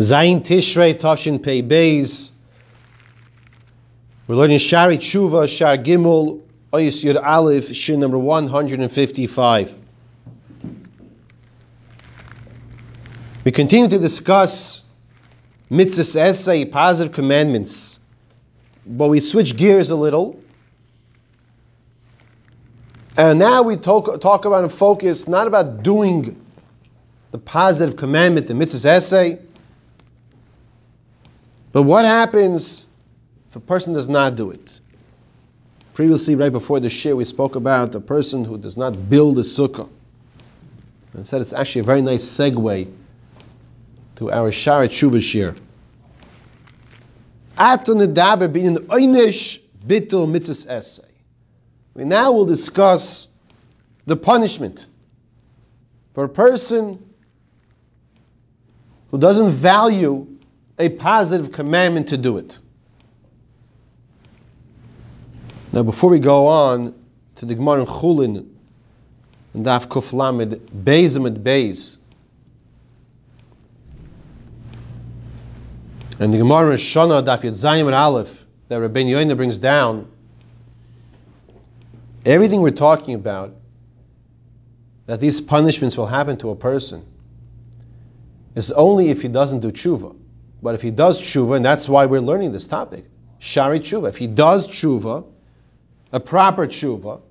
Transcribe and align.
Zayin 0.00 0.40
Tishrei 0.40 0.94
Toshin 0.94 1.42
Pei 1.42 1.60
Beis. 1.62 2.30
We're 4.26 4.36
learning 4.36 4.56
Shari 4.56 4.96
Tshuva, 4.96 5.46
Shar 5.46 5.76
Gimel, 5.76 6.40
Oyis 6.72 7.04
Yud 7.04 7.22
Aleph, 7.22 7.74
Shir 7.74 7.98
number 7.98 8.18
155. 8.18 9.74
We 13.44 13.52
continue 13.52 13.88
to 13.88 13.98
discuss 13.98 14.82
mitzvahs 15.70 16.18
asei, 16.18 16.70
positive 16.70 17.12
commandments, 17.12 18.00
but 18.86 19.08
we 19.08 19.20
switch 19.20 19.54
gears 19.54 19.90
a 19.90 19.96
little. 19.96 20.40
And 23.18 23.38
now 23.38 23.64
we 23.64 23.76
talk, 23.76 24.18
talk 24.22 24.46
about 24.46 24.62
and 24.62 24.72
focus 24.72 25.28
not 25.28 25.46
about 25.46 25.82
doing 25.82 26.42
the 27.32 27.38
positive 27.38 27.96
commandment, 27.96 28.46
the 28.46 28.54
mitzvahs 28.54 28.86
asei, 28.86 29.40
but 31.72 31.82
what 31.82 32.04
happens 32.04 32.86
if 33.48 33.56
a 33.56 33.60
person 33.60 33.92
does 33.92 34.08
not 34.08 34.36
do 34.36 34.50
it? 34.50 34.80
Previously, 35.94 36.34
right 36.34 36.52
before 36.52 36.80
the 36.80 36.88
shir, 36.88 37.14
we 37.14 37.24
spoke 37.24 37.56
about 37.56 37.94
a 37.94 38.00
person 38.00 38.44
who 38.44 38.58
does 38.58 38.76
not 38.76 39.10
build 39.10 39.38
a 39.38 39.42
sukkah. 39.42 39.88
And 41.12 41.26
said 41.26 41.40
it's 41.40 41.52
actually 41.52 41.80
a 41.80 41.84
very 41.84 42.02
nice 42.02 42.24
segue 42.24 42.90
to 44.16 44.30
our 44.30 44.50
Shara 44.50 44.88
Tshuva 44.88 45.20
shir. 45.20 45.56
We 51.94 52.04
now 52.04 52.32
will 52.32 52.46
discuss 52.46 53.28
the 54.06 54.16
punishment 54.16 54.86
for 56.14 56.24
a 56.24 56.28
person 56.28 57.12
who 59.10 59.18
doesn't 59.18 59.50
value 59.50 60.29
a 60.80 60.88
positive 60.88 61.52
commandment 61.52 62.08
to 62.08 62.16
do 62.16 62.38
it. 62.38 62.58
Now, 65.72 65.82
before 65.82 66.10
we 66.10 66.18
go 66.18 66.48
on 66.48 66.94
to 67.36 67.46
the 67.46 67.54
Gemara 67.54 67.82
in 67.82 67.86
Chulin, 67.86 68.48
and 69.52 69.66
Daf 69.66 69.88
Kuf 69.88 70.12
Lamed, 70.12 70.52
Beis 70.72 71.16
Amid 71.16 71.36
and 76.18 76.32
the 76.32 76.38
Gemara 76.38 76.72
in 76.72 76.76
Shana, 76.76 77.24
Daf 77.24 77.42
Yad 77.42 77.52
Zayim 77.52 77.92
Aleph, 77.92 78.44
that 78.68 78.80
Rabbi 78.80 79.02
Yoina 79.02 79.36
brings 79.36 79.58
down, 79.58 80.10
everything 82.24 82.62
we're 82.62 82.70
talking 82.70 83.14
about, 83.14 83.54
that 85.06 85.20
these 85.20 85.40
punishments 85.40 85.98
will 85.98 86.06
happen 86.06 86.36
to 86.38 86.50
a 86.50 86.56
person, 86.56 87.04
is 88.54 88.72
only 88.72 89.10
if 89.10 89.22
he 89.22 89.28
doesn't 89.28 89.60
do 89.60 89.70
tshuva. 89.70 90.16
But 90.62 90.74
if 90.74 90.82
he 90.82 90.90
does 90.90 91.20
tshuva, 91.20 91.56
and 91.56 91.64
that's 91.64 91.88
why 91.88 92.06
we're 92.06 92.20
learning 92.20 92.52
this 92.52 92.66
topic, 92.66 93.06
shari 93.38 93.80
tshuva. 93.80 94.08
If 94.08 94.18
he 94.18 94.26
does 94.26 94.68
tshuva, 94.68 95.24
a 96.12 96.20
proper 96.20 96.66
tshuva, 96.66 97.22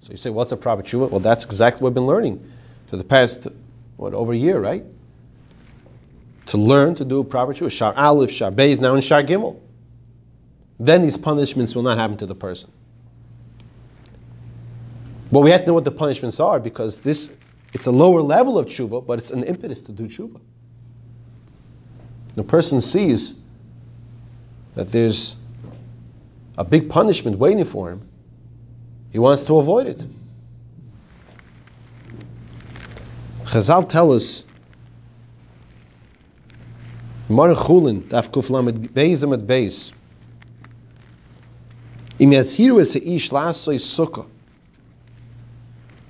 so 0.00 0.10
you 0.12 0.16
say, 0.16 0.30
what's 0.30 0.52
a 0.52 0.56
proper 0.56 0.82
tshuva? 0.82 1.10
Well, 1.10 1.20
that's 1.20 1.44
exactly 1.44 1.82
what 1.82 1.90
we've 1.90 1.94
been 1.94 2.06
learning 2.06 2.50
for 2.86 2.96
the 2.96 3.04
past, 3.04 3.48
what, 3.96 4.14
over 4.14 4.32
a 4.32 4.36
year, 4.36 4.58
right? 4.58 4.84
To 6.46 6.58
learn 6.58 6.94
to 6.96 7.04
do 7.04 7.20
a 7.20 7.24
proper 7.24 7.52
tshuva. 7.52 7.72
Shar 7.72 7.92
Aleph, 7.94 8.30
Shar 8.30 8.52
Beis, 8.52 8.80
now 8.80 8.94
in 8.94 9.00
Shar 9.00 9.22
Gimel. 9.22 9.60
Then 10.78 11.02
these 11.02 11.16
punishments 11.16 11.74
will 11.74 11.82
not 11.82 11.98
happen 11.98 12.18
to 12.18 12.26
the 12.26 12.36
person. 12.36 12.70
But 15.32 15.40
we 15.40 15.50
have 15.50 15.62
to 15.62 15.66
know 15.66 15.74
what 15.74 15.84
the 15.84 15.90
punishments 15.90 16.38
are 16.38 16.60
because 16.60 16.98
this, 16.98 17.34
it's 17.74 17.86
a 17.86 17.92
lower 17.92 18.22
level 18.22 18.58
of 18.58 18.66
tshuva, 18.66 19.04
but 19.04 19.18
it's 19.18 19.32
an 19.32 19.42
impetus 19.42 19.80
to 19.82 19.92
do 19.92 20.04
tshuva 20.04 20.40
the 22.38 22.44
person 22.44 22.80
sees 22.80 23.34
that 24.74 24.92
there's 24.92 25.36
a 26.56 26.64
big 26.64 26.88
punishment 26.88 27.38
waiting 27.38 27.64
for 27.64 27.90
him, 27.90 28.08
he 29.10 29.18
wants 29.18 29.42
to 29.42 29.58
avoid 29.58 29.86
it. 29.86 30.06
Chazal 33.44 33.88
tell 33.88 34.12
us, 34.12 34.44
Mar 37.28 37.54
Chulin, 37.54 38.02
Daf 38.02 38.28
Kuf 38.30 38.50
Lamed. 38.50 38.84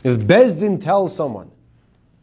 If 0.04 0.18
Bezdin 0.26 0.82
tells 0.82 1.14
someone, 1.14 1.50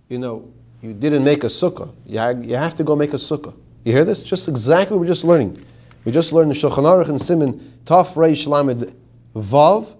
you 0.09 0.17
know, 0.17 0.51
you 0.81 0.93
didn't 0.93 1.23
make 1.23 1.43
a 1.43 1.47
sukkah, 1.47 1.93
you 2.05 2.55
have 2.55 2.75
to 2.75 2.83
go 2.83 2.95
make 2.95 3.13
a 3.13 3.17
sukkah. 3.17 3.53
You 3.85 3.91
hear 3.91 4.03
this? 4.03 4.23
Just 4.23 4.47
exactly 4.47 4.97
what 4.97 5.01
we're 5.01 5.07
just 5.07 5.23
learning. 5.23 5.63
We 6.05 6.11
just 6.11 6.33
learned 6.33 6.49
the 6.49 6.55
Shulchan 6.55 6.83
Aruch 6.83 7.07
and 7.07 7.21
Simon 7.21 7.81
Taf 7.85 8.15
Reish 8.15 8.47
Lamed 8.47 8.95
Vav. 9.35 9.95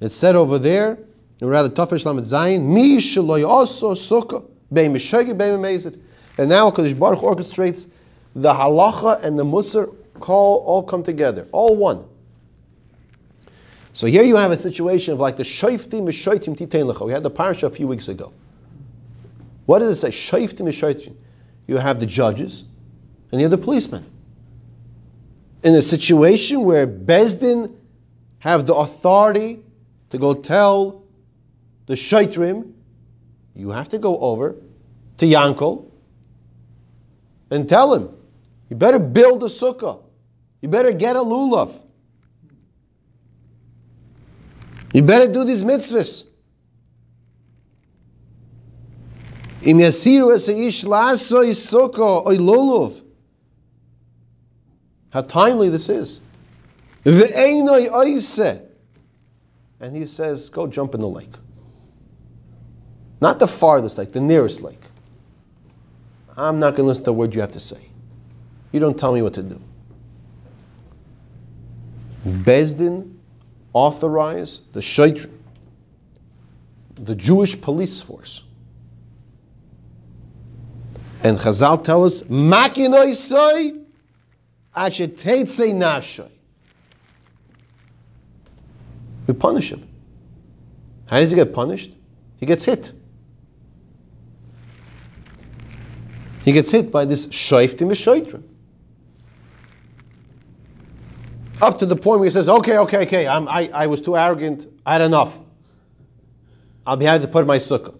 It's 0.00 0.16
said 0.16 0.34
over 0.34 0.58
there, 0.58 0.98
or 1.42 1.48
rather 1.48 1.68
Taf 1.68 1.90
Reish 1.90 2.06
Lamed 2.06 2.24
Zayin, 2.24 2.62
Mi 2.62 2.96
Shaloy 2.96 3.46
Also 3.46 3.92
Sukkah 3.92 4.48
Bein 4.72 4.94
Meshagi 4.94 5.36
Bein 5.36 5.60
Mezid. 5.60 6.00
And 6.38 6.48
now 6.48 6.70
Kadosh 6.70 6.98
Baruch 6.98 7.18
orchestrates 7.18 7.86
the 8.34 8.54
halacha 8.54 9.22
and 9.22 9.38
the 9.38 9.44
musar 9.44 9.94
call 10.18 10.64
all 10.64 10.82
come 10.82 11.02
together, 11.02 11.46
all 11.52 11.76
one. 11.76 12.02
So 13.92 14.06
here 14.06 14.22
you 14.22 14.36
have 14.36 14.52
a 14.52 14.56
situation 14.56 15.12
of 15.12 15.20
like 15.20 15.36
the 15.36 15.42
shoiftim 15.42 16.08
mishoitim 16.08 16.56
titein 16.56 16.90
lecha. 16.90 17.04
We 17.06 17.12
had 17.12 17.22
the 17.22 17.30
parsha 17.30 17.64
a 17.64 17.70
few 17.70 17.88
weeks 17.88 18.08
ago. 18.08 18.32
What 19.66 19.80
does 19.80 19.98
it 19.98 20.00
say? 20.00 20.08
Shoiftim 20.08 20.66
mishoitim. 20.66 21.14
You 21.66 21.76
have 21.76 22.00
the 22.00 22.06
judges, 22.06 22.64
any 23.36 23.44
other 23.44 23.56
policeman. 23.56 24.04
In 25.62 25.74
a 25.74 25.82
situation 25.82 26.62
where 26.62 26.86
Bezdin 26.86 27.74
have 28.38 28.66
the 28.66 28.74
authority 28.74 29.60
to 30.10 30.18
go 30.18 30.34
tell 30.34 31.04
the 31.86 31.94
Shaitrim, 31.94 32.72
you 33.54 33.70
have 33.70 33.90
to 33.90 33.98
go 33.98 34.18
over 34.18 34.56
to 35.18 35.26
Yankel 35.26 35.90
and 37.50 37.68
tell 37.68 37.94
him, 37.94 38.08
you 38.68 38.76
better 38.76 38.98
build 38.98 39.42
a 39.42 39.46
sukkah. 39.46 40.02
You 40.60 40.68
better 40.68 40.92
get 40.92 41.16
a 41.16 41.20
lulav. 41.20 41.78
You 44.92 45.02
better 45.02 45.30
do 45.30 45.44
these 45.44 45.62
mitzvahs. 45.62 46.26
Im 49.62 49.78
yasiru 49.78 50.34
es 50.34 50.48
ish 50.48 50.84
laso 50.84 51.42
lulav. 51.42 53.05
How 55.16 55.22
timely 55.22 55.70
this 55.70 55.88
is. 55.88 56.20
And 57.06 57.16
he 59.96 60.04
says, 60.04 60.50
Go 60.50 60.66
jump 60.66 60.94
in 60.94 61.00
the 61.00 61.08
lake. 61.08 61.32
Not 63.18 63.38
the 63.38 63.48
farthest 63.48 63.96
lake, 63.96 64.12
the 64.12 64.20
nearest 64.20 64.60
lake. 64.60 64.82
I'm 66.36 66.60
not 66.60 66.72
going 66.72 66.84
to 66.84 66.88
listen 66.88 67.04
to 67.06 67.12
a 67.12 67.14
word 67.14 67.34
you 67.34 67.40
have 67.40 67.52
to 67.52 67.60
say. 67.60 67.80
You 68.72 68.80
don't 68.80 68.98
tell 68.98 69.14
me 69.14 69.22
what 69.22 69.32
to 69.34 69.42
do. 69.42 69.58
Bezdin 72.26 73.14
authorized 73.72 74.70
the 74.74 74.80
Shaitrim, 74.80 75.32
the 76.96 77.14
Jewish 77.14 77.58
police 77.58 78.02
force. 78.02 78.42
And 81.24 81.38
Chazal 81.38 81.82
tell 81.82 82.04
us, 82.04 82.20
Makinoi 82.20 83.14
soy 83.14 83.85
we 89.26 89.34
punish 89.34 89.72
him. 89.72 89.88
How 91.08 91.18
does 91.20 91.30
he 91.30 91.36
get 91.36 91.52
punished? 91.52 91.92
He 92.38 92.46
gets 92.46 92.64
hit. 92.64 92.92
He 96.44 96.52
gets 96.52 96.70
hit 96.70 96.92
by 96.92 97.06
this 97.06 97.26
shoiftim 97.26 97.88
v'shoitrim. 97.88 98.42
Up 101.60 101.78
to 101.78 101.86
the 101.86 101.96
point 101.96 102.20
where 102.20 102.26
he 102.26 102.30
says, 102.30 102.48
okay, 102.48 102.78
okay, 102.78 102.98
okay, 103.06 103.26
I'm, 103.26 103.48
I, 103.48 103.70
I 103.72 103.86
was 103.86 104.02
too 104.02 104.16
arrogant, 104.16 104.66
I 104.84 104.92
had 104.92 105.00
enough. 105.00 105.40
I'll 106.86 106.96
be 106.96 107.06
happy 107.06 107.22
to 107.22 107.28
put 107.28 107.46
my 107.46 107.56
sukkah. 107.56 107.94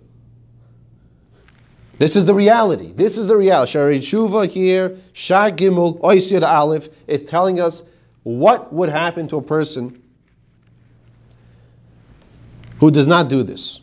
This 1.98 2.16
is 2.16 2.26
the 2.26 2.34
reality. 2.34 2.92
This 2.92 3.16
is 3.16 3.28
the 3.28 3.36
reality. 3.36 3.72
Shari 3.72 4.00
Tshuva 4.00 4.48
here, 4.48 4.98
Shah 5.12 5.50
Gimel, 5.50 6.00
Oisir 6.00 6.42
Aleph, 6.42 6.88
is 7.06 7.22
telling 7.22 7.58
us 7.58 7.82
what 8.22 8.72
would 8.72 8.90
happen 8.90 9.28
to 9.28 9.36
a 9.36 9.42
person 9.42 10.02
who 12.80 12.90
does 12.90 13.06
not 13.06 13.28
do 13.28 13.42
this. 13.42 13.80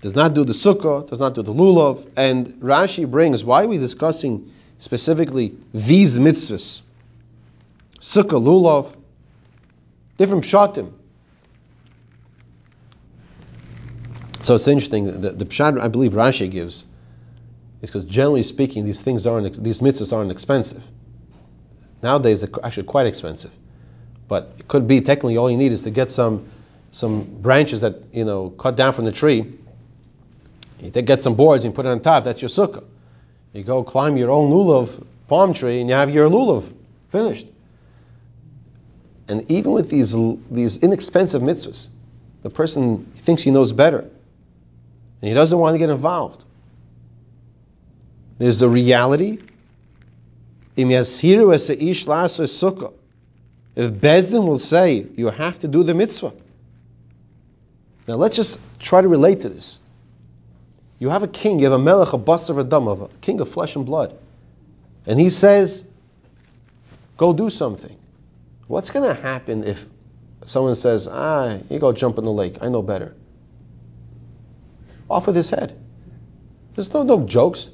Does 0.00 0.14
not 0.14 0.32
do 0.32 0.44
the 0.44 0.52
sukkah, 0.52 1.06
does 1.06 1.20
not 1.20 1.34
do 1.34 1.42
the 1.42 1.52
lulav. 1.52 2.08
And 2.16 2.46
Rashi 2.60 3.10
brings, 3.10 3.44
why 3.44 3.64
are 3.64 3.68
we 3.68 3.78
discussing 3.78 4.52
specifically 4.78 5.56
these 5.74 6.18
mitzvahs? 6.18 6.82
Sukkah, 8.00 8.40
lulav, 8.40 8.96
different 10.16 10.44
pshatim. 10.44 10.92
So 14.40 14.54
it's 14.54 14.68
interesting, 14.68 15.20
the, 15.20 15.32
the 15.32 15.44
pshat 15.44 15.78
I 15.80 15.88
believe 15.88 16.12
Rashi 16.12 16.48
gives 16.48 16.84
is 17.82 17.90
because 17.90 18.04
generally 18.04 18.42
speaking, 18.42 18.84
these 18.84 19.02
things 19.02 19.26
aren't 19.26 19.62
these 19.62 19.80
mitzvahs 19.80 20.12
aren't 20.12 20.30
expensive. 20.30 20.84
Nowadays, 22.02 22.40
they're 22.40 22.64
actually 22.64 22.84
quite 22.84 23.06
expensive. 23.06 23.52
But 24.28 24.52
it 24.58 24.68
could 24.68 24.86
be 24.86 25.00
technically 25.00 25.36
all 25.36 25.50
you 25.50 25.56
need 25.56 25.72
is 25.72 25.84
to 25.84 25.90
get 25.90 26.10
some 26.10 26.50
some 26.90 27.24
branches 27.24 27.82
that 27.82 27.96
you 28.12 28.24
know 28.24 28.50
cut 28.50 28.76
down 28.76 28.92
from 28.92 29.04
the 29.04 29.12
tree. 29.12 29.52
You 30.80 30.90
get 30.90 31.22
some 31.22 31.34
boards 31.34 31.64
and 31.64 31.74
put 31.74 31.86
it 31.86 31.88
on 31.88 32.00
top. 32.00 32.24
That's 32.24 32.40
your 32.40 32.48
sukkah. 32.48 32.84
You 33.52 33.64
go 33.64 33.82
climb 33.82 34.16
your 34.16 34.30
own 34.30 34.50
lulav 34.50 35.04
palm 35.26 35.54
tree 35.54 35.80
and 35.80 35.88
you 35.88 35.96
have 35.96 36.10
your 36.10 36.28
lulav 36.28 36.72
finished. 37.08 37.46
And 39.28 39.50
even 39.50 39.72
with 39.72 39.90
these 39.90 40.16
these 40.50 40.78
inexpensive 40.78 41.42
mitzvahs, 41.42 41.88
the 42.42 42.50
person 42.50 43.04
thinks 43.16 43.42
he 43.42 43.50
knows 43.50 43.72
better, 43.72 44.00
and 44.00 45.28
he 45.28 45.34
doesn't 45.34 45.58
want 45.58 45.74
to 45.74 45.78
get 45.78 45.90
involved. 45.90 46.44
There's 48.38 48.60
the 48.60 48.68
reality. 48.68 49.38
If 50.76 50.88
Bezdin 53.92 54.46
will 54.46 54.58
say 54.58 55.06
you 55.16 55.28
have 55.28 55.58
to 55.60 55.68
do 55.68 55.82
the 55.82 55.94
mitzvah. 55.94 56.32
Now 58.06 58.14
let's 58.14 58.36
just 58.36 58.60
try 58.78 59.02
to 59.02 59.08
relate 59.08 59.42
to 59.42 59.48
this. 59.48 59.80
You 60.98 61.10
have 61.10 61.22
a 61.22 61.28
king, 61.28 61.58
you 61.58 61.66
have 61.66 61.74
a 61.74 61.78
melech, 61.78 62.12
a 62.12 62.18
basar, 62.18 62.58
a 62.58 62.64
dam, 62.64 62.88
a 62.88 63.08
king 63.20 63.40
of 63.40 63.48
flesh 63.48 63.76
and 63.76 63.86
blood. 63.86 64.16
And 65.06 65.20
he 65.20 65.30
says, 65.30 65.84
go 67.16 67.32
do 67.32 67.50
something. 67.50 67.96
What's 68.66 68.90
going 68.90 69.08
to 69.08 69.20
happen 69.20 69.64
if 69.64 69.86
someone 70.44 70.74
says, 70.74 71.08
ah, 71.10 71.58
you 71.70 71.78
go 71.78 71.92
jump 71.92 72.18
in 72.18 72.24
the 72.24 72.32
lake, 72.32 72.58
I 72.60 72.68
know 72.68 72.82
better? 72.82 73.14
Off 75.08 75.26
with 75.26 75.36
his 75.36 75.50
head. 75.50 75.78
There's 76.74 76.92
no, 76.92 77.02
no 77.02 77.26
jokes. 77.26 77.70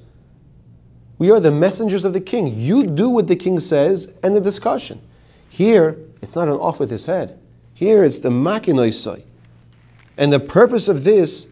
We 1.24 1.30
are 1.30 1.40
the 1.40 1.50
messengers 1.50 2.04
of 2.04 2.12
the 2.12 2.20
king. 2.20 2.52
You 2.54 2.84
do 2.84 3.08
what 3.08 3.26
the 3.26 3.34
king 3.34 3.58
says 3.58 4.12
and 4.22 4.36
the 4.36 4.42
discussion. 4.42 5.00
Here, 5.48 5.96
it's 6.20 6.36
not 6.36 6.48
an 6.48 6.54
off 6.54 6.78
with 6.78 6.90
his 6.90 7.06
head. 7.06 7.38
Here, 7.72 8.04
it's 8.04 8.18
the 8.18 8.28
makinoisai. 8.28 9.22
And 10.18 10.30
the 10.30 10.38
purpose 10.38 10.88
of 10.88 11.02
this 11.02 11.46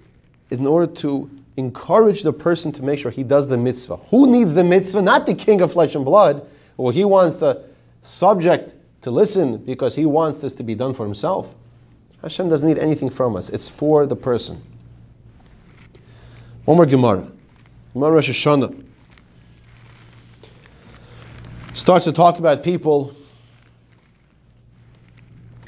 is 0.51 0.59
in 0.59 0.67
order 0.67 0.93
to 0.97 1.31
encourage 1.57 2.23
the 2.23 2.35
person 2.35 2.73
to 2.73 2.83
make 2.83 2.99
sure 2.99 3.11
he 3.11 3.23
does 3.23 3.49
the 3.49 3.57
mitzvah. 3.57 3.97
Who 4.11 4.31
needs 4.31 4.53
the 4.53 4.63
mitzvah? 4.63 5.01
Not 5.01 5.25
the 5.25 5.33
king 5.33 5.63
of 5.63 5.73
flesh 5.73 5.95
and 5.95 6.05
blood. 6.05 6.47
Well, 6.77 6.93
he 6.93 7.07
wants 7.07 7.37
the 7.37 7.65
subject 8.03 8.75
to 9.01 9.11
listen 9.11 9.57
because 9.57 9.97
he 9.97 10.05
wants 10.05 10.41
this 10.41 10.53
to 10.55 10.65
be 10.65 10.75
done 10.75 10.93
for 10.93 11.07
himself. 11.07 11.55
Hashem 12.21 12.51
doesn't 12.51 12.69
need 12.69 12.77
anything 12.77 13.09
from 13.09 13.37
us. 13.37 13.49
It's 13.49 13.71
for 13.71 14.05
the 14.05 14.17
person. 14.17 14.63
One 16.67 16.77
more 16.77 16.85
Gemara. 16.85 17.27
Gemara 17.95 18.13
Rosh 18.13 18.29
Hashanah 18.29 18.91
starts 21.83 22.05
to 22.05 22.13
talk 22.13 22.39
about 22.39 22.63
people 22.63 23.13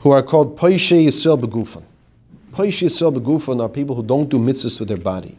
who 0.01 0.13
are 0.13 0.23
called 0.23 0.57
Paishe 0.57 1.05
Yisrael 1.05 1.41
Begufan. 1.41 1.83
Paishe 2.53 2.87
Yisrael 2.87 3.13
Begufan 3.13 3.61
are 3.61 3.69
people 3.69 3.97
who 3.97 4.05
don't 4.05 4.29
do 4.29 4.39
mitzvahs 4.39 4.79
with 4.79 4.87
their 4.87 4.97
body. 4.97 5.37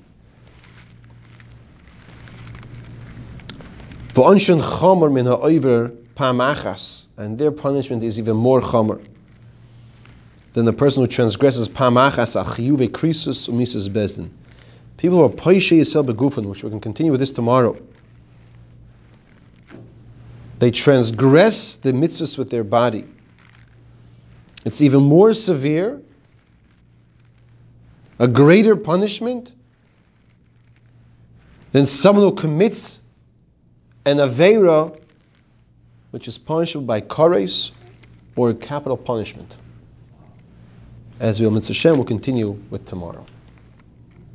V'onshen 4.16 4.62
chomer 4.62 5.10
min 5.10 5.26
ha'oiver 5.28 5.96
pamachas, 6.14 7.06
and 7.16 7.38
their 7.38 7.52
punishment 7.52 8.04
is 8.04 8.20
even 8.20 8.36
more 8.36 8.60
chomer 8.60 9.02
than 10.52 10.66
the 10.66 10.74
person 10.74 11.04
who 11.04 11.08
transgresses 11.08 11.70
pamachas 11.70 12.36
achiyuve 12.44 12.90
krisus 12.90 13.48
umisus 13.48 13.88
bezdin. 13.88 14.30
People 14.98 15.20
who 15.20 15.24
are 15.24 15.30
poishe 15.30 15.80
yisel 15.80 16.06
begufan, 16.06 16.48
which 16.48 16.66
we 16.66 16.70
can 16.70 16.82
continue 16.82 17.14
with 17.14 17.22
this 17.22 17.32
tomorrow. 17.32 17.78
They 20.60 20.72
transgress 20.72 21.76
the 21.76 21.92
mitzvahs 21.92 22.38
with 22.38 22.50
their 22.50 22.64
body. 22.64 23.06
It's 24.64 24.82
even 24.82 25.04
more 25.04 25.34
severe, 25.34 26.02
a 28.18 28.28
greater 28.28 28.76
punishment 28.76 29.54
than 31.72 31.86
someone 31.86 32.24
who 32.24 32.36
commits 32.36 33.02
an 34.06 34.18
Avera 34.18 34.98
which 36.12 36.30
is 36.30 36.38
punishable 36.38 36.86
by 36.86 37.02
kares 37.02 37.72
or 38.38 38.54
capital 38.54 38.96
punishment. 38.96 39.54
As 41.20 41.42
we'll 41.42 41.52
Mitzvah 41.52 41.94
will 41.94 42.06
continue 42.06 42.52
with 42.70 42.86
tomorrow. 42.86 43.26